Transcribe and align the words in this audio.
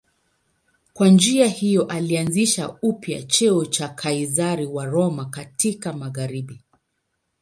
Kwa 0.93 1.09
njia 1.09 1.47
hiyo 1.47 1.83
alianzisha 1.83 2.75
upya 2.81 3.21
cheo 3.23 3.65
cha 3.65 3.87
Kaizari 3.89 4.65
wa 4.65 4.85
Roma 4.85 5.25
katika 5.25 5.93
magharibi. 5.93 6.59